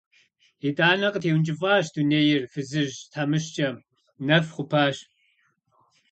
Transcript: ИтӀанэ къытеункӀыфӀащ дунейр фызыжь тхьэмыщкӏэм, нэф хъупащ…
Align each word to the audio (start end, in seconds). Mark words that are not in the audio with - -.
ИтӀанэ 0.67 1.07
къытеункӀыфӀащ 1.13 1.85
дунейр 1.93 2.41
фызыжь 2.51 2.97
тхьэмыщкӏэм, 3.11 3.75
нэф 4.27 4.45
хъупащ… 4.55 4.97